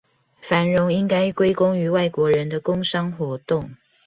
[0.41, 3.75] 繁榮應該歸功於外國人的工商活動